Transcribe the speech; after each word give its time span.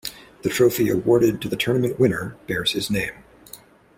The 0.41 0.49
trophy 0.49 0.89
awarded 0.89 1.41
to 1.43 1.47
the 1.47 1.55
tournament 1.55 1.99
winner 1.99 2.35
bears 2.47 2.71
his 2.71 2.89
name. 2.89 3.13